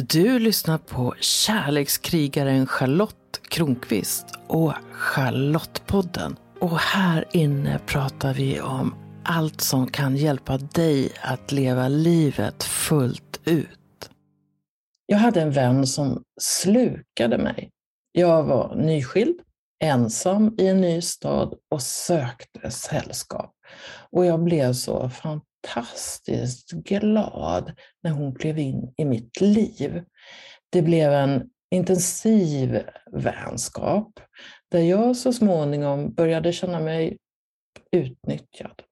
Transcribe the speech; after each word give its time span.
Du 0.00 0.38
lyssnar 0.38 0.78
på 0.78 1.14
kärlekskrigaren 1.20 2.66
Charlotte 2.66 3.40
Kronqvist 3.48 4.26
och 4.46 4.72
Charlottepodden. 4.92 6.36
Och 6.60 6.78
här 6.78 7.24
inne 7.32 7.80
pratar 7.86 8.34
vi 8.34 8.60
om 8.60 8.94
allt 9.24 9.60
som 9.60 9.86
kan 9.86 10.16
hjälpa 10.16 10.58
dig 10.58 11.12
att 11.22 11.52
leva 11.52 11.88
livet 11.88 12.62
fullt 12.62 13.40
ut. 13.44 14.10
Jag 15.06 15.18
hade 15.18 15.42
en 15.42 15.52
vän 15.52 15.86
som 15.86 16.22
slukade 16.40 17.38
mig. 17.38 17.70
Jag 18.12 18.42
var 18.42 18.74
nyskild, 18.74 19.40
ensam 19.84 20.54
i 20.58 20.66
en 20.66 20.80
ny 20.80 21.02
stad 21.02 21.54
och 21.70 21.82
sökte 21.82 22.70
sällskap. 22.70 23.52
Och 24.10 24.26
jag 24.26 24.44
blev 24.44 24.72
så 24.72 25.10
fantastiskt 25.66 26.70
glad 26.70 27.72
när 28.02 28.10
hon 28.10 28.34
klev 28.34 28.58
in 28.58 28.94
i 28.96 29.04
mitt 29.04 29.40
liv. 29.40 30.04
Det 30.70 30.82
blev 30.82 31.12
en 31.12 31.50
intensiv 31.70 32.82
vänskap 33.12 34.20
där 34.70 34.80
jag 34.80 35.16
så 35.16 35.32
småningom 35.32 36.14
började 36.14 36.52
känna 36.52 36.80
mig 36.80 37.18
utnyttjad. 37.92 38.82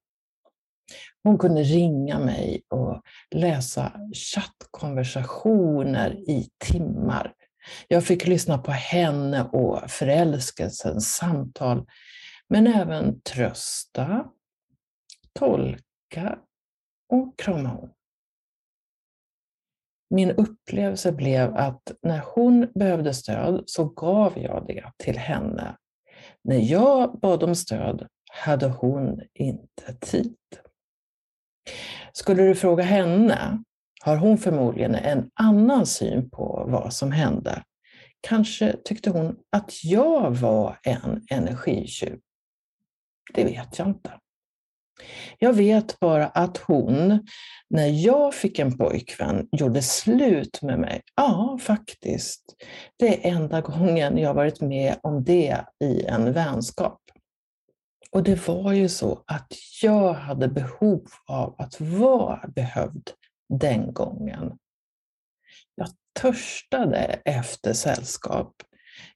Hon 1.23 1.37
kunde 1.37 1.63
ringa 1.63 2.19
mig 2.19 2.61
och 2.69 3.01
läsa 3.35 3.91
chattkonversationer 4.13 6.29
i 6.29 6.49
timmar. 6.57 7.33
Jag 7.87 8.03
fick 8.03 8.27
lyssna 8.27 8.57
på 8.57 8.71
henne 8.71 9.43
och 9.43 9.91
förälskelsens 9.91 11.15
samtal, 11.15 11.85
men 12.49 12.67
även 12.67 13.21
trösta, 13.21 14.25
tolka 15.39 16.39
och 17.21 17.39
krama 17.39 17.77
om. 17.77 17.89
Min 20.09 20.31
upplevelse 20.31 21.11
blev 21.11 21.55
att 21.55 21.91
när 22.01 22.21
hon 22.35 22.71
behövde 22.75 23.13
stöd 23.13 23.63
så 23.65 23.85
gav 23.85 24.39
jag 24.39 24.67
det 24.67 24.91
till 24.97 25.17
henne. 25.17 25.77
När 26.43 26.71
jag 26.71 27.19
bad 27.19 27.43
om 27.43 27.55
stöd 27.55 28.07
hade 28.31 28.67
hon 28.67 29.21
inte 29.33 29.93
tid. 29.99 30.35
Skulle 32.13 32.43
du 32.43 32.55
fråga 32.55 32.83
henne 32.83 33.63
har 34.01 34.17
hon 34.17 34.37
förmodligen 34.37 34.95
en 34.95 35.29
annan 35.33 35.85
syn 35.85 36.29
på 36.29 36.65
vad 36.67 36.93
som 36.93 37.11
hände. 37.11 37.63
Kanske 38.21 38.77
tyckte 38.83 39.09
hon 39.09 39.39
att 39.49 39.83
jag 39.83 40.31
var 40.31 40.79
en 40.83 41.25
energitjuv. 41.29 42.19
Det 43.33 43.43
vet 43.43 43.79
jag 43.79 43.87
inte. 43.87 44.19
Jag 45.39 45.53
vet 45.53 45.99
bara 45.99 46.27
att 46.27 46.57
hon, 46.57 47.27
när 47.69 47.87
jag 47.87 48.33
fick 48.33 48.59
en 48.59 48.77
pojkvän, 48.77 49.47
gjorde 49.51 49.81
slut 49.81 50.61
med 50.61 50.79
mig. 50.79 51.01
Ja, 51.15 51.57
faktiskt. 51.61 52.55
Det 52.99 53.27
är 53.27 53.35
enda 53.35 53.61
gången 53.61 54.17
jag 54.17 54.33
varit 54.33 54.61
med 54.61 54.95
om 55.03 55.23
det 55.23 55.65
i 55.83 56.05
en 56.05 56.33
vänskap. 56.33 57.01
Och 58.11 58.23
det 58.23 58.47
var 58.47 58.73
ju 58.73 58.89
så 58.89 59.23
att 59.27 59.53
jag 59.81 60.13
hade 60.13 60.47
behov 60.47 61.07
av 61.27 61.55
att 61.57 61.81
vara 61.81 62.47
behövd 62.47 63.11
den 63.49 63.93
gången. 63.93 64.57
Jag 65.75 65.87
törstade 66.21 67.21
efter 67.25 67.73
sällskap. 67.73 68.53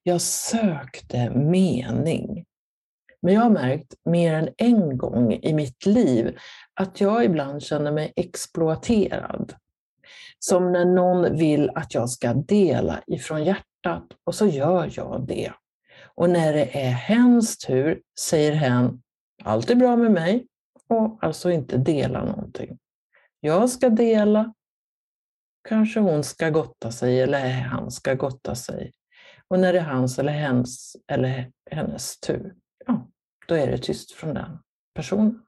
Jag 0.03 0.21
sökte 0.21 1.29
mening. 1.29 2.45
Men 3.21 3.33
jag 3.33 3.41
har 3.41 3.49
märkt 3.49 3.93
mer 4.05 4.33
än 4.33 4.49
en 4.57 4.97
gång 4.97 5.33
i 5.33 5.53
mitt 5.53 5.85
liv 5.85 6.37
att 6.73 7.01
jag 7.01 7.25
ibland 7.25 7.63
känner 7.63 7.91
mig 7.91 8.13
exploaterad. 8.15 9.53
Som 10.39 10.71
när 10.71 10.85
någon 10.85 11.37
vill 11.37 11.69
att 11.75 11.93
jag 11.93 12.09
ska 12.09 12.33
dela 12.33 13.01
ifrån 13.07 13.43
hjärtat 13.43 14.07
och 14.23 14.35
så 14.35 14.45
gör 14.45 14.89
jag 14.93 15.25
det. 15.27 15.51
Och 16.15 16.29
när 16.29 16.53
det 16.53 16.81
är 16.85 16.91
hens 16.91 17.57
tur 17.57 18.01
säger 18.19 18.51
hen, 18.51 19.01
allt 19.43 19.69
är 19.69 19.75
bra 19.75 19.95
med 19.95 20.11
mig 20.11 20.47
och 20.87 21.17
alltså 21.21 21.51
inte 21.51 21.77
dela 21.77 22.25
någonting. 22.25 22.77
Jag 23.39 23.69
ska 23.69 23.89
dela, 23.89 24.53
kanske 25.69 25.99
hon 25.99 26.23
ska 26.23 26.49
gotta 26.49 26.91
sig 26.91 27.21
eller 27.21 27.49
han 27.49 27.91
ska 27.91 28.13
gotta 28.13 28.55
sig. 28.55 28.91
Och 29.47 29.59
när 29.59 29.73
det 29.73 29.79
är 29.79 29.83
hans 29.83 30.19
eller 30.19 30.33
hens 30.33 30.95
eller 31.07 31.51
hennes 31.71 32.19
tur, 32.19 32.53
då 33.49 33.55
är 33.55 33.67
det 33.67 33.77
tyst 33.77 34.11
från 34.11 34.33
den 34.33 34.59
personen. 34.95 35.41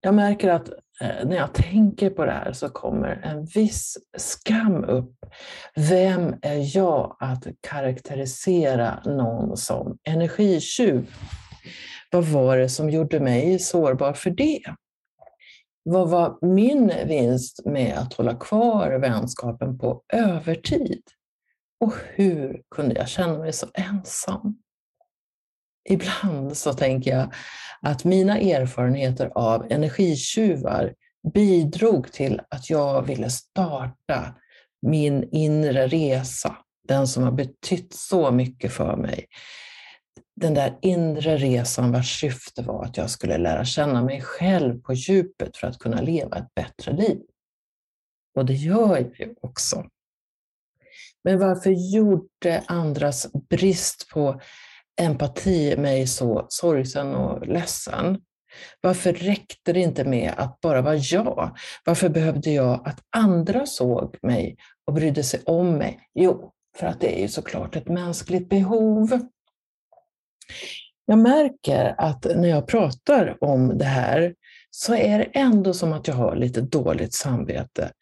Jag 0.00 0.14
märker 0.14 0.48
att 0.48 0.68
eh, 1.00 1.26
när 1.26 1.36
jag 1.36 1.54
tänker 1.54 2.10
på 2.10 2.24
det 2.24 2.32
här 2.32 2.52
så 2.52 2.68
kommer 2.68 3.20
en 3.24 3.44
viss 3.44 3.98
skam 4.16 4.84
upp. 4.84 5.14
Vem 5.76 6.34
är 6.42 6.76
jag 6.76 7.16
att 7.20 7.46
karaktärisera 7.60 9.02
någon 9.04 9.56
som 9.56 9.98
energitjuv? 10.04 11.10
Vad 12.10 12.24
var 12.24 12.56
det 12.56 12.68
som 12.68 12.90
gjorde 12.90 13.20
mig 13.20 13.58
sårbar 13.58 14.12
för 14.12 14.30
det? 14.30 14.62
Vad 15.82 16.10
var 16.10 16.38
min 16.42 16.92
vinst 17.06 17.64
med 17.64 17.98
att 17.98 18.14
hålla 18.14 18.34
kvar 18.34 18.98
vänskapen 18.98 19.78
på 19.78 20.02
övertid? 20.12 21.02
Och 21.80 21.94
hur 22.14 22.62
kunde 22.70 22.94
jag 22.94 23.08
känna 23.08 23.38
mig 23.38 23.52
så 23.52 23.66
ensam? 23.74 24.58
Ibland 25.84 26.56
så 26.56 26.72
tänker 26.72 27.10
jag 27.10 27.32
att 27.80 28.04
mina 28.04 28.38
erfarenheter 28.38 29.30
av 29.34 29.66
energitjuvar 29.70 30.94
bidrog 31.34 32.12
till 32.12 32.40
att 32.50 32.70
jag 32.70 33.02
ville 33.02 33.30
starta 33.30 34.34
min 34.86 35.28
inre 35.32 35.86
resa, 35.86 36.56
den 36.88 37.08
som 37.08 37.22
har 37.22 37.32
betytt 37.32 37.94
så 37.94 38.30
mycket 38.30 38.72
för 38.72 38.96
mig. 38.96 39.26
Den 40.40 40.54
där 40.54 40.78
inre 40.82 41.36
resan 41.36 41.92
vars 41.92 42.20
syfte 42.20 42.62
var 42.62 42.84
att 42.84 42.96
jag 42.96 43.10
skulle 43.10 43.38
lära 43.38 43.64
känna 43.64 44.02
mig 44.02 44.20
själv 44.20 44.80
på 44.80 44.92
djupet 44.92 45.56
för 45.56 45.66
att 45.66 45.78
kunna 45.78 46.00
leva 46.00 46.36
ett 46.36 46.54
bättre 46.54 46.92
liv. 46.92 47.20
Och 48.36 48.44
det 48.44 48.54
gör 48.54 48.96
jag 48.96 49.18
ju 49.18 49.34
också. 49.40 49.84
Men 51.24 51.38
varför 51.38 51.70
gjorde 51.70 52.62
andras 52.66 53.32
brist 53.32 54.08
på 54.12 54.40
empati 54.98 55.76
mig 55.76 56.06
så 56.06 56.46
sorgsen 56.48 57.14
och 57.14 57.46
ledsen? 57.46 58.18
Varför 58.80 59.12
räckte 59.12 59.72
det 59.72 59.80
inte 59.80 60.04
med 60.04 60.32
att 60.36 60.60
bara 60.60 60.82
vara 60.82 60.96
jag? 60.96 61.56
Varför 61.84 62.08
behövde 62.08 62.50
jag 62.50 62.88
att 62.88 63.00
andra 63.16 63.66
såg 63.66 64.16
mig 64.22 64.56
och 64.86 64.94
brydde 64.94 65.22
sig 65.22 65.40
om 65.46 65.70
mig? 65.70 66.00
Jo, 66.14 66.52
för 66.76 66.86
att 66.86 67.00
det 67.00 67.18
är 67.18 67.22
ju 67.22 67.28
såklart 67.28 67.76
ett 67.76 67.88
mänskligt 67.88 68.48
behov. 68.48 69.20
Jag 71.06 71.18
märker 71.18 71.94
att 71.98 72.24
när 72.24 72.48
jag 72.48 72.66
pratar 72.66 73.44
om 73.44 73.78
det 73.78 73.84
här 73.84 74.34
så 74.70 74.94
är 74.94 75.18
det 75.18 75.24
ändå 75.24 75.74
som 75.74 75.92
att 75.92 76.08
jag 76.08 76.14
har 76.14 76.36
lite 76.36 76.60
dåligt 76.60 77.14
samvete. 77.14 77.92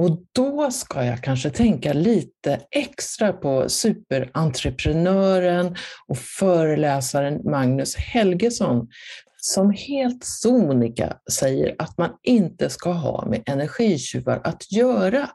Och 0.00 0.18
då 0.32 0.70
ska 0.70 1.04
jag 1.04 1.22
kanske 1.22 1.50
tänka 1.50 1.92
lite 1.92 2.60
extra 2.70 3.32
på 3.32 3.68
superentreprenören 3.68 5.76
och 6.06 6.18
föreläsaren 6.18 7.50
Magnus 7.50 7.96
Helgesson 7.96 8.88
som 9.36 9.70
helt 9.70 10.24
sonika 10.24 11.16
säger 11.32 11.76
att 11.78 11.98
man 11.98 12.10
inte 12.22 12.70
ska 12.70 12.92
ha 12.92 13.26
med 13.26 13.42
energitjuvar 13.46 14.40
att 14.44 14.72
göra. 14.72 15.30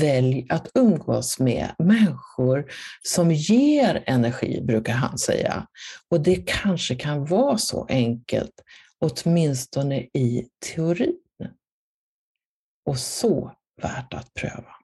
Välj 0.00 0.46
att 0.50 0.70
umgås 0.74 1.38
med 1.38 1.74
människor 1.78 2.64
som 3.02 3.32
ger 3.32 4.02
energi, 4.06 4.62
brukar 4.62 4.92
han 4.92 5.18
säga. 5.18 5.66
Och 6.10 6.20
det 6.20 6.46
kanske 6.46 6.94
kan 6.94 7.24
vara 7.24 7.58
så 7.58 7.86
enkelt, 7.88 8.54
åtminstone 9.00 9.98
i 9.98 10.48
teorin. 10.74 11.18
Och 12.86 12.98
så 12.98 13.52
värt 13.82 14.14
att 14.14 14.34
pröva. 14.34 14.74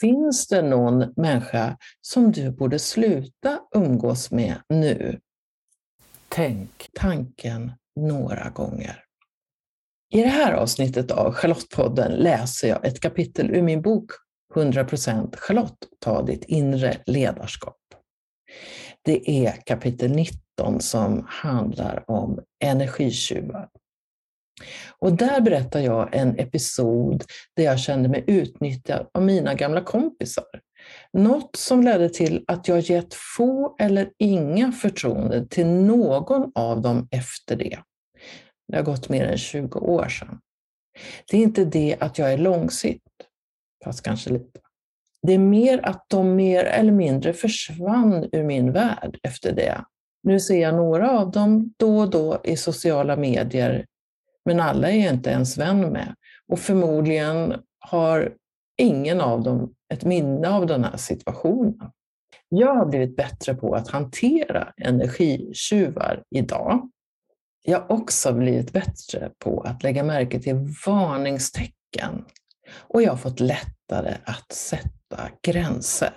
Finns 0.00 0.48
det 0.48 0.62
någon 0.62 1.12
människa 1.16 1.76
som 2.00 2.32
du 2.32 2.50
borde 2.50 2.78
sluta 2.78 3.60
umgås 3.74 4.30
med 4.30 4.62
nu? 4.68 5.20
Tänk 6.28 6.90
tanken 6.92 7.72
några 7.96 8.50
gånger. 8.50 9.04
I 10.12 10.22
det 10.22 10.28
här 10.28 10.52
avsnittet 10.52 11.10
av 11.10 11.32
Charlottepodden 11.32 12.12
läser 12.12 12.68
jag 12.68 12.86
ett 12.86 13.00
kapitel 13.00 13.50
ur 13.50 13.62
min 13.62 13.82
bok 13.82 14.10
100% 14.54 15.36
Charlotte, 15.36 15.88
ta 15.98 16.22
ditt 16.22 16.44
inre 16.44 16.96
ledarskap. 17.06 17.76
Det 19.02 19.30
är 19.30 19.52
kapitel 19.66 20.10
19 20.10 20.80
som 20.80 21.26
handlar 21.28 22.10
om 22.10 22.40
energitjuvar. 22.64 23.68
Och 24.98 25.12
där 25.12 25.40
berättar 25.40 25.80
jag 25.80 26.14
en 26.14 26.38
episod 26.38 27.24
där 27.56 27.64
jag 27.64 27.80
kände 27.80 28.08
mig 28.08 28.24
utnyttjad 28.26 29.06
av 29.14 29.22
mina 29.22 29.54
gamla 29.54 29.80
kompisar. 29.80 30.44
Något 31.12 31.56
som 31.56 31.82
ledde 31.82 32.08
till 32.08 32.44
att 32.46 32.68
jag 32.68 32.80
gett 32.80 33.14
få 33.14 33.76
eller 33.80 34.10
inga 34.18 34.72
förtroende 34.72 35.46
till 35.46 35.66
någon 35.66 36.52
av 36.54 36.82
dem 36.82 37.08
efter 37.10 37.56
det. 37.56 37.78
Det 38.68 38.76
har 38.76 38.84
gått 38.84 39.08
mer 39.08 39.24
än 39.26 39.38
20 39.38 39.78
år 39.78 40.08
sedan. 40.08 40.40
Det 41.30 41.36
är 41.36 41.42
inte 41.42 41.64
det 41.64 41.96
att 42.00 42.18
jag 42.18 42.32
är 42.32 42.38
långsint. 42.38 43.02
fast 43.84 44.02
kanske 44.02 44.30
lite. 44.30 44.60
Det 45.26 45.32
är 45.32 45.38
mer 45.38 45.80
att 45.82 46.04
de 46.08 46.36
mer 46.36 46.64
eller 46.64 46.92
mindre 46.92 47.32
försvann 47.32 48.28
ur 48.32 48.42
min 48.42 48.72
värld 48.72 49.18
efter 49.22 49.52
det. 49.52 49.84
Nu 50.22 50.40
ser 50.40 50.60
jag 50.60 50.74
några 50.74 51.10
av 51.10 51.30
dem 51.30 51.74
då 51.76 51.98
och 51.98 52.10
då 52.10 52.40
i 52.44 52.56
sociala 52.56 53.16
medier, 53.16 53.86
men 54.50 54.60
alla 54.60 54.90
är 54.90 55.04
jag 55.04 55.14
inte 55.14 55.30
ens 55.30 55.58
vän 55.58 55.80
med. 55.80 56.14
Och 56.48 56.58
förmodligen 56.58 57.62
har 57.78 58.34
ingen 58.78 59.20
av 59.20 59.42
dem 59.42 59.74
ett 59.92 60.04
minne 60.04 60.48
av 60.48 60.66
den 60.66 60.84
här 60.84 60.96
situationen. 60.96 61.90
Jag 62.48 62.74
har 62.74 62.86
blivit 62.86 63.16
bättre 63.16 63.54
på 63.54 63.74
att 63.74 63.88
hantera 63.88 64.72
energitjuvar 64.76 66.22
idag. 66.34 66.90
Jag 67.62 67.78
har 67.78 67.92
också 67.92 68.32
blivit 68.32 68.72
bättre 68.72 69.30
på 69.38 69.60
att 69.60 69.82
lägga 69.82 70.04
märke 70.04 70.40
till 70.40 70.74
varningstecken 70.86 72.24
och 72.72 73.02
jag 73.02 73.10
har 73.10 73.16
fått 73.16 73.40
lättare 73.40 74.14
att 74.24 74.52
sätta 74.52 75.30
gränser. 75.42 76.14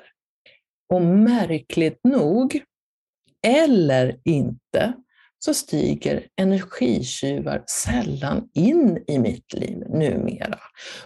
Och 0.94 1.02
märkligt 1.02 2.00
nog, 2.04 2.64
eller 3.48 4.20
inte, 4.24 4.94
så 5.46 5.54
stiger 5.54 6.28
energitjuvar 6.36 7.64
sällan 7.68 8.50
in 8.54 9.04
i 9.08 9.20
mitt 9.20 9.54
liv 9.54 9.78
numera. 9.90 10.60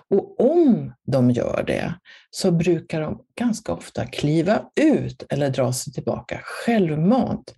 Och 0.07 0.41
om 0.41 0.93
de 1.05 1.31
gör 1.31 1.63
det 1.67 1.93
så 2.29 2.51
brukar 2.51 3.01
de 3.01 3.25
ganska 3.35 3.73
ofta 3.73 4.05
kliva 4.05 4.69
ut 4.75 5.23
eller 5.29 5.49
dra 5.49 5.73
sig 5.73 5.93
tillbaka 5.93 6.41
självmant 6.43 7.55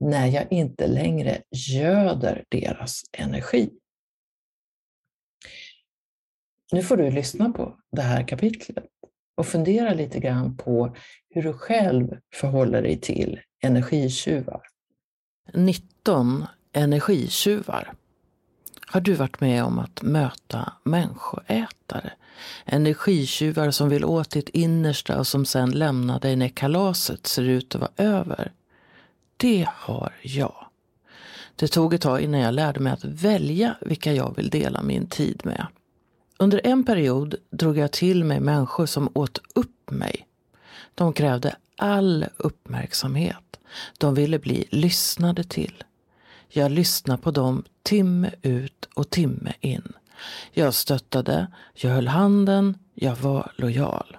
när 0.00 0.26
jag 0.26 0.52
inte 0.52 0.86
längre 0.86 1.42
göder 1.50 2.44
deras 2.48 3.02
energi. 3.12 3.70
Nu 6.72 6.82
får 6.82 6.96
du 6.96 7.10
lyssna 7.10 7.50
på 7.50 7.78
det 7.92 8.02
här 8.02 8.28
kapitlet 8.28 8.84
och 9.36 9.46
fundera 9.46 9.94
lite 9.94 10.20
grann 10.20 10.56
på 10.56 10.96
hur 11.30 11.42
du 11.42 11.52
själv 11.52 12.18
förhåller 12.34 12.82
dig 12.82 13.00
till 13.00 13.40
energitjuvar. 13.64 14.62
19 15.52 16.46
energitjuvar. 16.72 17.92
Har 18.86 19.00
du 19.00 19.14
varit 19.14 19.40
med 19.40 19.64
om 19.64 19.78
att 19.78 20.02
möta 20.02 20.72
människoätare? 20.82 22.12
Energitjuvar 22.64 23.70
som 23.70 23.88
vill 23.88 24.04
åt 24.04 24.30
ditt 24.30 24.48
innersta 24.48 25.18
och 25.18 25.26
som 25.26 25.44
sen 25.44 25.70
lämnar 25.70 26.20
dig 26.20 26.36
när 26.36 26.48
kalaset 26.48 27.26
ser 27.26 27.42
ut 27.42 27.74
att 27.74 27.80
vara 27.80 27.90
över. 27.96 28.52
Det 29.36 29.68
har 29.72 30.12
jag. 30.22 30.66
Det 31.56 31.68
tog 31.68 31.94
ett 31.94 32.00
tag 32.00 32.20
innan 32.20 32.40
jag 32.40 32.54
lärde 32.54 32.80
mig 32.80 32.92
att 32.92 33.04
välja 33.04 33.76
vilka 33.80 34.12
jag 34.12 34.36
vill 34.36 34.50
dela 34.50 34.82
min 34.82 35.06
tid 35.06 35.40
med. 35.44 35.66
Under 36.38 36.60
en 36.64 36.84
period 36.84 37.34
drog 37.50 37.78
jag 37.78 37.92
till 37.92 38.24
mig 38.24 38.40
människor 38.40 38.86
som 38.86 39.10
åt 39.14 39.40
upp 39.54 39.90
mig. 39.90 40.26
De 40.94 41.12
krävde 41.12 41.56
all 41.76 42.26
uppmärksamhet. 42.36 43.45
De 43.98 44.14
ville 44.14 44.38
bli 44.38 44.68
lyssnade 44.70 45.44
till. 45.44 45.84
Jag 46.48 46.70
lyssnade 46.70 47.22
på 47.22 47.30
dem 47.30 47.64
timme 47.82 48.30
ut 48.42 48.88
och 48.94 49.10
timme 49.10 49.52
in. 49.60 49.92
Jag 50.52 50.74
stöttade, 50.74 51.46
jag 51.74 51.90
höll 51.90 52.08
handen, 52.08 52.78
jag 52.94 53.16
var 53.16 53.52
lojal. 53.56 54.16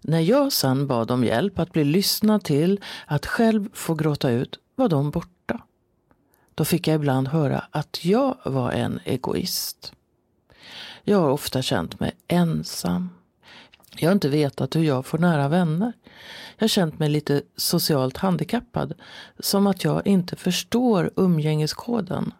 När 0.00 0.20
jag 0.20 0.52
sen 0.52 0.86
bad 0.86 1.10
om 1.10 1.24
hjälp 1.24 1.58
att 1.58 1.72
bli 1.72 1.84
lyssnad 1.84 2.44
till, 2.44 2.80
att 3.06 3.26
själv 3.26 3.68
få 3.72 3.94
gråta 3.94 4.30
ut, 4.30 4.58
var 4.74 4.88
de 4.88 5.10
borta. 5.10 5.62
Då 6.54 6.64
fick 6.64 6.88
jag 6.88 6.94
ibland 6.94 7.28
höra 7.28 7.64
att 7.70 8.04
jag 8.04 8.36
var 8.44 8.72
en 8.72 9.00
egoist. 9.04 9.92
Jag 11.04 11.18
har 11.18 11.30
ofta 11.30 11.62
känt 11.62 12.00
mig 12.00 12.12
ensam. 12.28 13.10
Jag 13.96 14.08
har 14.08 14.12
inte 14.12 14.28
vetat 14.28 14.76
hur 14.76 14.82
jag 14.82 15.06
får 15.06 15.18
nära 15.18 15.48
vänner. 15.48 15.92
Jag 16.56 16.62
har 16.62 16.68
känt 16.68 16.98
mig 16.98 17.08
lite 17.08 17.42
socialt 17.56 18.16
handikappad. 18.16 18.94
Som 19.38 19.66
att 19.66 19.84
jag 19.84 20.06
inte 20.06 20.36
förstår 20.36 21.10
umgängeskoden. 21.16 22.32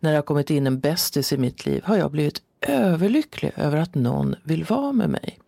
När 0.00 0.10
det 0.10 0.16
har 0.16 0.22
kommit 0.22 0.50
in 0.50 0.66
en 0.66 0.80
bästis 0.80 1.32
i 1.32 1.38
mitt 1.38 1.66
liv 1.66 1.82
har 1.84 1.96
jag 1.96 2.10
blivit 2.10 2.42
överlycklig 2.60 3.52
över 3.56 3.78
att 3.78 3.94
någon 3.94 4.34
vill 4.42 4.64
vara 4.64 4.92
med 4.92 5.10
mig. 5.10 5.38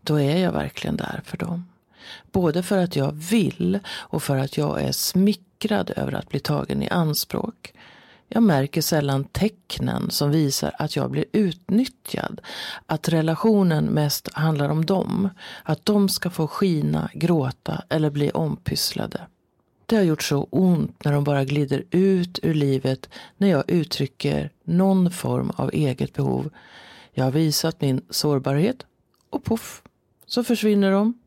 Då 0.00 0.20
är 0.20 0.36
jag 0.38 0.52
verkligen 0.52 0.96
där 0.96 1.20
för 1.24 1.36
dem. 1.36 1.68
Både 2.32 2.62
för 2.62 2.78
att 2.78 2.96
jag 2.96 3.12
vill 3.12 3.78
och 3.88 4.22
för 4.22 4.36
att 4.36 4.56
jag 4.56 4.82
är 4.82 4.92
smickrad 4.92 5.92
över 5.96 6.12
att 6.12 6.28
bli 6.28 6.40
tagen 6.40 6.82
i 6.82 6.88
anspråk. 6.88 7.72
Jag 8.34 8.42
märker 8.42 8.82
sällan 8.82 9.24
tecknen 9.24 10.10
som 10.10 10.30
visar 10.30 10.74
att 10.78 10.96
jag 10.96 11.10
blir 11.10 11.24
utnyttjad. 11.32 12.40
Att 12.86 13.08
relationen 13.08 13.84
mest 13.84 14.28
handlar 14.32 14.68
om 14.68 14.86
dem. 14.86 15.28
Att 15.62 15.86
de 15.86 16.08
ska 16.08 16.30
få 16.30 16.46
skina, 16.46 17.10
gråta 17.14 17.84
eller 17.88 18.10
bli 18.10 18.30
ompysslade. 18.30 19.26
Det 19.86 19.96
har 19.96 20.02
gjort 20.02 20.22
så 20.22 20.48
ont 20.50 21.04
när 21.04 21.12
de 21.12 21.24
bara 21.24 21.44
glider 21.44 21.84
ut 21.90 22.38
ur 22.42 22.54
livet 22.54 23.08
när 23.36 23.48
jag 23.48 23.70
uttrycker 23.70 24.50
någon 24.64 25.10
form 25.10 25.50
av 25.56 25.70
eget 25.72 26.12
behov. 26.12 26.50
Jag 27.12 27.24
har 27.24 27.32
visat 27.32 27.80
min 27.80 28.00
sårbarhet 28.10 28.86
och 29.30 29.44
poff, 29.44 29.82
så 30.26 30.44
försvinner 30.44 30.92
de. 30.92 31.18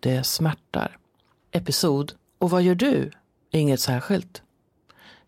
Det 0.00 0.24
smärtar. 0.24 0.98
Episod 1.50 2.12
Och 2.38 2.50
vad 2.50 2.62
gör 2.62 2.74
du? 2.74 3.10
Inget 3.50 3.80
särskilt. 3.80 4.43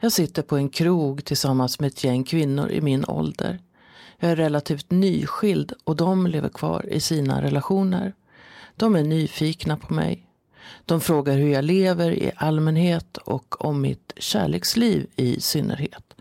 Jag 0.01 0.13
sitter 0.13 0.43
på 0.43 0.57
en 0.57 0.69
krog 0.69 1.25
tillsammans 1.25 1.81
med 1.81 1.89
ett 1.89 2.05
gäng 2.05 2.25
kvinnor 2.25 2.71
i 2.71 2.81
min 2.81 3.05
ålder. 3.09 3.59
Jag 4.19 4.31
är 4.31 4.37
relativt 4.37 4.91
nyskild 4.91 5.73
och 5.85 5.97
de 5.97 6.27
lever 6.27 6.49
kvar 6.49 6.87
i 6.89 7.01
sina 7.01 7.43
relationer. 7.43 8.15
De 8.77 8.97
är 8.97 9.03
nyfikna 9.03 9.77
på 9.77 9.95
mig. 9.95 10.27
De 10.85 11.01
frågar 11.01 11.37
hur 11.37 11.49
jag 11.49 11.65
lever 11.65 12.11
i 12.11 12.31
allmänhet 12.37 13.17
och 13.17 13.65
om 13.65 13.81
mitt 13.81 14.13
kärleksliv 14.17 15.07
i 15.17 15.41
synnerhet. 15.41 16.15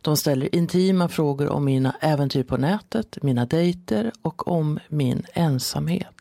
De 0.00 0.16
ställer 0.16 0.54
intima 0.54 1.08
frågor 1.08 1.48
om 1.48 1.64
mina 1.64 1.96
äventyr 2.00 2.42
på 2.42 2.56
nätet, 2.56 3.18
mina 3.22 3.46
dejter 3.46 4.12
och 4.22 4.48
om 4.48 4.78
min 4.88 5.24
ensamhet. 5.34 6.14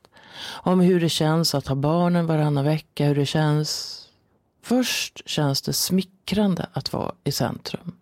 Om 0.44 0.80
hur 0.80 1.00
det 1.02 1.10
känns 1.10 1.56
att 1.56 1.68
ha 1.68 1.76
barnen 1.76 2.26
varannan 2.26 2.66
vecka, 2.66 3.06
hur 3.06 3.16
det 3.16 3.26
känns 3.26 4.01
Först 4.72 5.30
känns 5.30 5.62
det 5.62 5.74
smickrande 5.74 6.66
att 6.74 6.94
vara 6.94 7.16
i 7.24 7.32
centrum. 7.32 7.96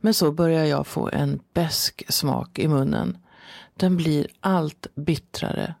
Men 0.00 0.14
så 0.14 0.32
börjar 0.32 0.64
jag 0.64 0.86
få 0.86 1.08
en 1.12 1.40
besk 1.54 2.04
smak 2.08 2.58
i 2.58 2.68
munnen. 2.68 3.18
Den 3.74 3.96
blir 3.96 4.26
allt 4.40 4.86
bittrare. 4.94 5.74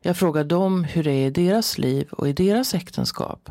Jag 0.00 0.16
frågar 0.16 0.44
dem 0.44 0.84
hur 0.84 1.04
det 1.04 1.12
är 1.12 1.26
i 1.26 1.30
deras 1.30 1.78
liv 1.78 2.08
och 2.12 2.28
i 2.28 2.32
deras 2.32 2.74
äktenskap. 2.74 3.50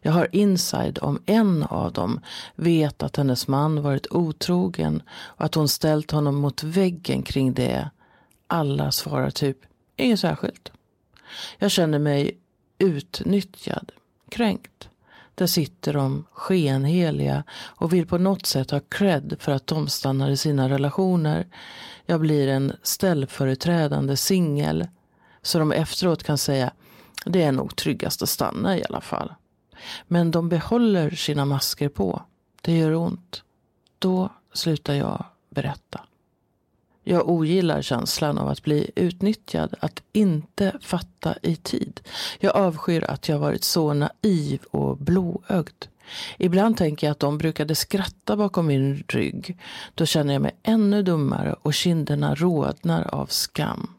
Jag 0.00 0.12
har 0.12 0.28
inside 0.32 0.98
om 1.02 1.22
en 1.26 1.62
av 1.62 1.92
dem, 1.92 2.20
vet 2.54 3.02
att 3.02 3.16
hennes 3.16 3.48
man 3.48 3.82
varit 3.82 4.06
otrogen 4.10 5.02
och 5.12 5.44
att 5.44 5.54
hon 5.54 5.68
ställt 5.68 6.10
honom 6.10 6.34
mot 6.36 6.62
väggen 6.62 7.22
kring 7.22 7.54
det. 7.54 7.90
Alla 8.46 8.92
svarar 8.92 9.30
typ, 9.30 9.58
inget 9.96 10.20
särskilt. 10.20 10.72
Jag 11.58 11.70
känner 11.70 11.98
mig 11.98 12.38
utnyttjad, 12.78 13.92
kränkt. 14.28 14.88
Där 15.34 15.46
sitter 15.46 15.92
de 15.92 16.24
skenheliga 16.32 17.44
och 17.52 17.92
vill 17.92 18.06
på 18.06 18.18
något 18.18 18.46
sätt 18.46 18.70
ha 18.70 18.80
cred 18.80 19.36
för 19.38 19.52
att 19.52 19.66
de 19.66 19.88
stannar 19.88 20.30
i 20.30 20.36
sina 20.36 20.68
relationer. 20.68 21.46
Jag 22.06 22.20
blir 22.20 22.48
en 22.48 22.72
ställföreträdande 22.82 24.16
singel. 24.16 24.88
Så 25.42 25.58
de 25.58 25.72
efteråt 25.72 26.22
kan 26.22 26.38
säga 26.38 26.72
det 27.26 27.42
är 27.42 27.52
nog 27.52 27.76
tryggast 27.76 28.22
att 28.22 28.28
stanna 28.28 28.78
i 28.78 28.84
alla 28.88 29.00
fall. 29.00 29.34
Men 30.08 30.30
de 30.30 30.48
behåller 30.48 31.10
sina 31.10 31.44
masker 31.44 31.88
på. 31.88 32.22
Det 32.60 32.78
gör 32.78 32.94
ont. 32.94 33.42
Då 33.98 34.30
slutar 34.52 34.94
jag 34.94 35.24
berätta. 35.50 36.00
Jag 37.04 37.28
ogillar 37.28 37.82
känslan 37.82 38.38
av 38.38 38.48
att 38.48 38.62
bli 38.62 38.90
utnyttjad, 38.96 39.74
att 39.80 40.02
inte 40.12 40.72
fatta 40.80 41.34
i 41.42 41.56
tid. 41.56 42.00
Jag 42.40 42.56
avskyr 42.56 43.04
att 43.04 43.28
jag 43.28 43.38
varit 43.38 43.64
så 43.64 43.94
naiv 43.94 44.62
och 44.70 44.96
blåögd. 44.96 45.86
Ibland 46.38 46.76
tänker 46.76 47.06
jag 47.06 47.12
att 47.12 47.18
de 47.18 47.38
brukade 47.38 47.74
skratta 47.74 48.36
bakom 48.36 48.66
min 48.66 49.04
rygg. 49.08 49.58
Då 49.94 50.06
känner 50.06 50.32
jag 50.32 50.42
mig 50.42 50.56
ännu 50.62 51.02
dummare 51.02 51.56
och 51.62 51.74
kinderna 51.74 52.34
rodnar 52.34 53.14
av 53.14 53.26
skam. 53.26 53.90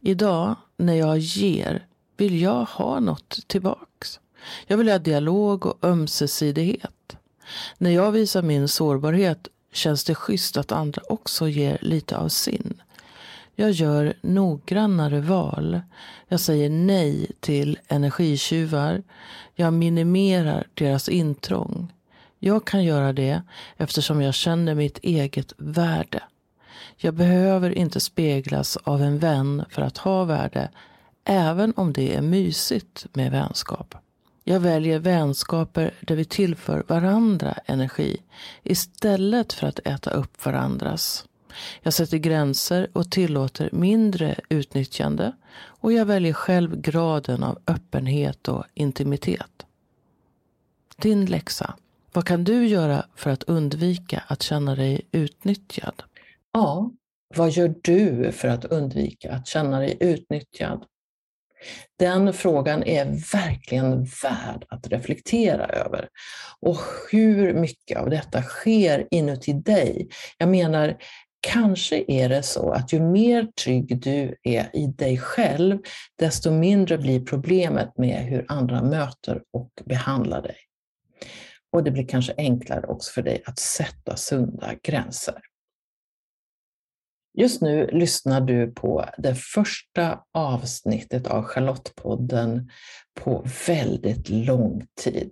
Idag, 0.00 0.56
när 0.76 0.94
jag 0.94 1.18
ger, 1.18 1.86
vill 2.16 2.40
jag 2.40 2.64
ha 2.64 3.00
något 3.00 3.38
tillbaks. 3.46 4.20
Jag 4.66 4.76
vill 4.76 4.88
ha 4.88 4.98
dialog 4.98 5.66
och 5.66 5.84
ömsesidighet. 5.84 7.16
När 7.78 7.90
jag 7.90 8.12
visar 8.12 8.42
min 8.42 8.68
sårbarhet 8.68 9.48
känns 9.74 10.04
det 10.04 10.14
schysst 10.14 10.56
att 10.56 10.72
andra 10.72 11.02
också 11.08 11.48
ger 11.48 11.78
lite 11.80 12.16
av 12.16 12.28
sin. 12.28 12.74
Jag 13.56 13.70
gör 13.70 14.14
noggrannare 14.22 15.20
val. 15.20 15.80
Jag 16.28 16.40
säger 16.40 16.70
nej 16.70 17.30
till 17.40 17.78
energitjuvar. 17.88 19.02
Jag 19.54 19.72
minimerar 19.72 20.66
deras 20.74 21.08
intrång. 21.08 21.92
Jag 22.38 22.66
kan 22.66 22.84
göra 22.84 23.12
det 23.12 23.42
eftersom 23.76 24.22
jag 24.22 24.34
känner 24.34 24.74
mitt 24.74 24.98
eget 24.98 25.52
värde. 25.56 26.22
Jag 26.96 27.14
behöver 27.14 27.78
inte 27.78 28.00
speglas 28.00 28.76
av 28.76 29.02
en 29.02 29.18
vän 29.18 29.64
för 29.70 29.82
att 29.82 29.98
ha 29.98 30.24
värde, 30.24 30.70
även 31.24 31.72
om 31.76 31.92
det 31.92 32.14
är 32.14 32.22
mysigt 32.22 33.06
med 33.12 33.30
vänskap. 33.30 33.94
Jag 34.46 34.60
väljer 34.60 34.98
vänskaper 34.98 35.94
där 36.00 36.16
vi 36.16 36.24
tillför 36.24 36.84
varandra 36.88 37.54
energi 37.66 38.22
istället 38.62 39.52
för 39.52 39.66
att 39.66 39.78
äta 39.78 40.10
upp 40.10 40.44
varandras. 40.44 41.26
Jag 41.82 41.92
sätter 41.92 42.18
gränser 42.18 42.88
och 42.92 43.10
tillåter 43.10 43.70
mindre 43.72 44.40
utnyttjande 44.48 45.32
och 45.56 45.92
jag 45.92 46.06
väljer 46.06 46.32
själv 46.32 46.80
graden 46.80 47.42
av 47.42 47.58
öppenhet 47.66 48.48
och 48.48 48.64
intimitet. 48.74 49.66
Din 50.96 51.26
läxa. 51.26 51.74
Vad 52.12 52.26
kan 52.26 52.44
du 52.44 52.66
göra 52.66 53.06
för 53.14 53.30
att 53.30 53.42
undvika 53.42 54.22
att 54.26 54.42
känna 54.42 54.74
dig 54.74 55.00
utnyttjad? 55.12 56.02
Ja, 56.52 56.90
vad 57.36 57.50
gör 57.50 57.74
du 57.82 58.32
för 58.32 58.48
att 58.48 58.64
undvika 58.64 59.32
att 59.32 59.46
känna 59.46 59.78
dig 59.78 59.96
utnyttjad? 60.00 60.84
Den 61.98 62.32
frågan 62.32 62.82
är 62.82 63.04
verkligen 63.32 64.04
värd 64.04 64.64
att 64.68 64.86
reflektera 64.88 65.66
över. 65.66 66.08
Och 66.60 66.78
hur 67.10 67.54
mycket 67.54 67.98
av 67.98 68.10
detta 68.10 68.42
sker 68.42 69.08
inuti 69.10 69.52
dig? 69.52 70.08
Jag 70.38 70.48
menar, 70.48 70.96
kanske 71.40 72.04
är 72.08 72.28
det 72.28 72.42
så 72.42 72.70
att 72.70 72.92
ju 72.92 73.00
mer 73.00 73.46
trygg 73.64 74.02
du 74.02 74.36
är 74.42 74.76
i 74.76 74.86
dig 74.86 75.18
själv, 75.18 75.78
desto 76.18 76.50
mindre 76.50 76.98
blir 76.98 77.20
problemet 77.20 77.98
med 77.98 78.24
hur 78.24 78.44
andra 78.48 78.82
möter 78.82 79.42
och 79.52 79.70
behandlar 79.84 80.42
dig. 80.42 80.56
Och 81.72 81.84
det 81.84 81.90
blir 81.90 82.06
kanske 82.08 82.34
enklare 82.36 82.86
också 82.86 83.12
för 83.12 83.22
dig 83.22 83.42
att 83.46 83.58
sätta 83.58 84.16
sunda 84.16 84.74
gränser. 84.82 85.34
Just 87.36 87.62
nu 87.62 87.86
lyssnar 87.92 88.40
du 88.40 88.72
på 88.72 89.04
det 89.18 89.34
första 89.34 90.20
avsnittet 90.34 91.26
av 91.26 91.42
Charlottepodden 91.42 92.70
på 93.20 93.46
väldigt 93.66 94.28
lång 94.28 94.86
tid. 95.00 95.30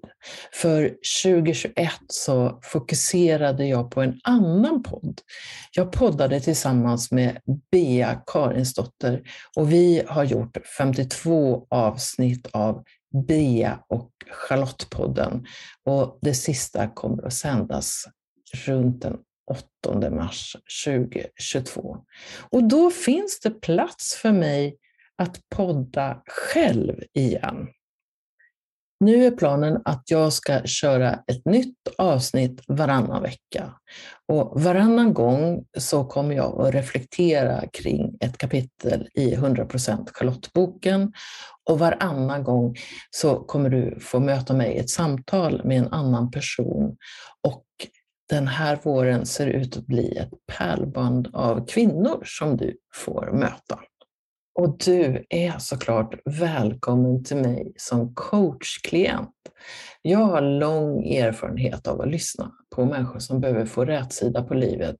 För 0.53 0.97
2021 1.23 1.91
så 2.09 2.61
fokuserade 2.63 3.67
jag 3.67 3.91
på 3.91 4.03
en 4.03 4.21
annan 4.25 4.83
podd. 4.83 5.21
Jag 5.73 5.93
poddade 5.93 6.41
tillsammans 6.41 7.11
med 7.11 7.39
Bea 7.71 8.23
Karinsdotter 8.27 9.23
och 9.57 9.73
vi 9.73 10.03
har 10.09 10.25
gjort 10.25 10.57
52 10.79 11.67
avsnitt 11.71 12.47
av 12.53 12.85
Bea 13.29 13.79
och 13.89 14.11
Charlottepodden 14.31 15.47
och 15.85 16.19
det 16.23 16.35
sista 16.35 16.89
kommer 16.89 17.27
att 17.27 17.35
sändas 17.35 18.05
runt 18.67 19.03
den 19.03 19.17
8 19.51 20.11
mars 20.11 20.57
2022. 20.85 21.97
Och 22.51 22.65
då 22.65 22.91
finns 22.91 23.41
det 23.41 23.51
plats 23.51 24.15
för 24.15 24.33
mig 24.33 24.77
att 25.17 25.49
podda 25.49 26.23
själv 26.27 27.03
igen. 27.13 27.69
Nu 29.01 29.27
är 29.27 29.31
planen 29.31 29.83
att 29.85 30.03
jag 30.11 30.33
ska 30.33 30.63
köra 30.65 31.19
ett 31.27 31.45
nytt 31.45 31.89
avsnitt 31.99 32.61
varannan 32.67 33.23
vecka. 33.23 33.75
Och 34.29 34.63
varannan 34.63 35.15
gång 35.15 35.65
så 35.79 36.05
kommer 36.05 36.35
jag 36.35 36.67
att 36.67 36.75
reflektera 36.75 37.65
kring 37.73 38.17
ett 38.21 38.39
kapitel 38.39 39.09
i 39.15 39.35
100% 39.35 40.09
Charlotteboken 40.13 41.13
och 41.71 41.79
varannan 41.79 42.45
gång 42.45 42.75
så 43.11 43.35
kommer 43.45 43.71
du 43.71 44.01
få 44.01 44.21
möta 44.21 44.55
mig 44.55 44.73
i 44.73 44.79
ett 44.79 44.91
samtal 44.91 45.65
med 45.65 45.79
en 45.79 45.93
annan 45.93 46.31
person 46.31 46.97
och 47.43 47.65
den 48.33 48.49
här 48.49 48.79
våren 48.83 49.27
ser 49.27 49.47
ut 49.47 49.77
att 49.77 49.87
bli 49.87 50.17
ett 50.17 50.31
pärlband 50.59 51.29
av 51.33 51.67
kvinnor 51.67 52.23
som 52.25 52.57
du 52.57 52.77
får 52.95 53.31
möta. 53.33 53.81
Och 54.55 54.79
du 54.79 55.27
är 55.29 55.59
såklart 55.59 56.15
välkommen 56.25 57.25
till 57.25 57.37
mig 57.37 57.73
som 57.77 58.15
coachklient. 58.15 59.31
Jag 60.03 60.19
har 60.19 60.41
lång 60.41 61.05
erfarenhet 61.05 61.87
av 61.87 62.01
att 62.01 62.09
lyssna 62.09 62.53
på 62.75 62.85
människor 62.85 63.19
som 63.19 63.41
behöver 63.41 63.67
få 63.67 63.85
rätsida 63.85 64.43
på 64.43 64.55
livet. 64.55 64.97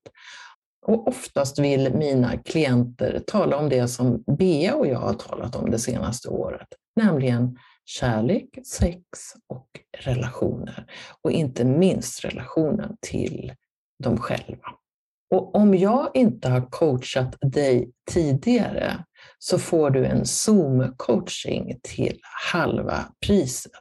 Och 0.87 1.09
oftast 1.09 1.59
vill 1.59 1.95
mina 1.95 2.37
klienter 2.37 3.23
tala 3.27 3.57
om 3.57 3.69
det 3.69 3.89
som 3.89 4.25
Bea 4.39 4.75
och 4.75 4.87
jag 4.87 4.99
har 4.99 5.15
talat 5.15 5.57
om 5.57 5.71
det 5.71 5.79
senaste 5.79 6.29
året, 6.29 6.69
nämligen 6.97 7.59
kärlek, 7.85 8.59
sex 8.67 9.01
och 9.49 9.69
relationer. 9.99 10.87
Och 11.23 11.31
inte 11.31 11.65
minst 11.65 12.25
relationen 12.25 12.97
till 13.01 13.53
dem 14.05 14.19
själva. 14.19 14.69
Och 15.31 15.55
om 15.55 15.75
jag 15.75 16.11
inte 16.15 16.49
har 16.49 16.71
coachat 16.71 17.37
dig 17.41 17.93
tidigare 18.11 19.05
så 19.39 19.59
får 19.59 19.91
du 19.91 20.07
en 20.07 20.25
Zoom-coaching 20.25 21.81
till 21.83 22.19
halva 22.53 23.05
priset 23.27 23.73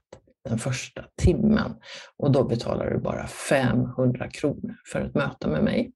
den 0.50 0.58
första 0.58 1.04
timmen. 1.22 1.76
Och 2.18 2.32
då 2.32 2.44
betalar 2.44 2.90
du 2.90 2.98
bara 2.98 3.28
500 3.28 4.30
kronor 4.30 4.76
för 4.92 5.02
ett 5.02 5.16
möte 5.16 5.48
med 5.48 5.64
mig. 5.64 5.92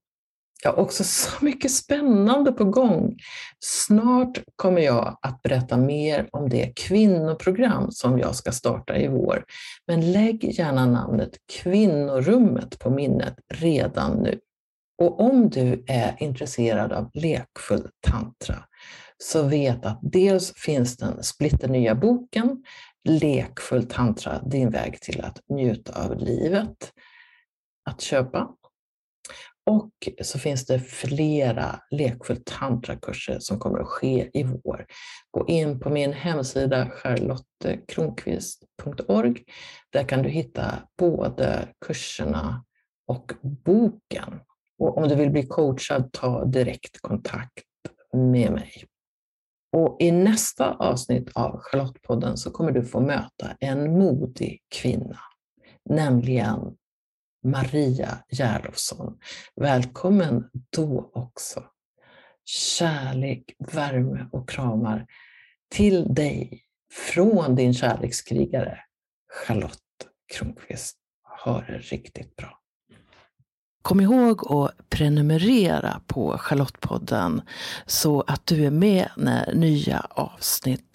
Jag 0.63 0.71
har 0.71 0.79
också 0.83 1.03
så 1.03 1.45
mycket 1.45 1.71
spännande 1.71 2.51
på 2.51 2.65
gång. 2.65 3.17
Snart 3.59 4.39
kommer 4.55 4.81
jag 4.81 5.17
att 5.21 5.41
berätta 5.41 5.77
mer 5.77 6.29
om 6.31 6.49
det 6.49 6.73
kvinnoprogram 6.75 7.91
som 7.91 8.19
jag 8.19 8.35
ska 8.35 8.51
starta 8.51 8.97
i 8.97 9.07
vår. 9.07 9.45
Men 9.87 10.11
lägg 10.11 10.43
gärna 10.43 10.85
namnet 10.85 11.31
Kvinnorummet 11.63 12.79
på 12.79 12.89
minnet 12.89 13.35
redan 13.53 14.17
nu. 14.17 14.39
Och 15.01 15.19
om 15.19 15.49
du 15.49 15.83
är 15.87 16.15
intresserad 16.19 16.93
av 16.93 17.09
lekfull 17.13 17.89
tantra 18.01 18.55
så 19.17 19.43
vet 19.43 19.85
att 19.85 19.99
dels 20.01 20.53
finns 20.55 20.97
den 20.97 21.23
splitternya 21.23 21.95
boken 21.95 22.63
Lekfull 23.07 23.87
tantra, 23.87 24.41
din 24.41 24.69
väg 24.69 25.01
till 25.01 25.21
att 25.21 25.41
njuta 25.49 26.03
av 26.03 26.17
livet 26.17 26.93
att 27.89 28.01
köpa. 28.01 28.49
Och 29.65 29.91
så 30.21 30.39
finns 30.39 30.65
det 30.65 30.79
flera 30.79 31.79
lekfull 31.91 32.43
tantrakurser 32.45 33.39
som 33.39 33.59
kommer 33.59 33.79
att 33.79 33.87
ske 33.87 34.29
i 34.33 34.43
vår. 34.43 34.85
Gå 35.31 35.47
in 35.47 35.79
på 35.79 35.89
min 35.89 36.13
hemsida 36.13 36.89
charlottekronqvist.org. 36.89 39.43
Där 39.89 40.03
kan 40.03 40.21
du 40.21 40.29
hitta 40.29 40.83
både 40.97 41.67
kurserna 41.85 42.65
och 43.07 43.31
boken. 43.65 44.39
Och 44.79 44.97
om 44.97 45.09
du 45.09 45.15
vill 45.15 45.31
bli 45.31 45.47
coachad, 45.47 46.13
ta 46.13 46.45
direkt 46.45 47.01
kontakt 47.01 47.63
med 48.13 48.51
mig. 48.51 48.85
Och 49.77 49.97
I 49.99 50.11
nästa 50.11 50.73
avsnitt 50.73 51.31
av 51.33 51.59
Charlottepodden 51.61 52.37
så 52.37 52.51
kommer 52.51 52.71
du 52.71 52.83
få 52.83 52.99
möta 52.99 53.55
en 53.59 53.99
modig 53.99 54.59
kvinna, 54.75 55.19
nämligen 55.89 56.59
Maria 57.45 58.17
Järlofsson. 58.29 59.17
Välkommen 59.55 60.49
då 60.69 61.11
också. 61.13 61.63
Kärlek, 62.45 63.43
värme 63.73 64.25
och 64.31 64.49
kramar 64.49 65.05
till 65.69 66.13
dig 66.13 66.61
från 67.13 67.55
din 67.55 67.73
kärlekskrigare 67.73 68.79
Charlotte 69.33 69.79
Kronqvist. 70.33 70.97
Ha 71.43 71.61
det 71.61 71.77
riktigt 71.77 72.35
bra. 72.35 72.59
Kom 73.81 74.01
ihåg 74.01 74.51
att 74.51 74.89
prenumerera 74.89 76.01
på 76.07 76.37
Charlottepodden 76.37 77.41
så 77.85 78.21
att 78.21 78.45
du 78.45 78.65
är 78.65 78.71
med 78.71 79.09
när 79.17 79.53
nya 79.55 79.99
avsnitt 80.09 80.94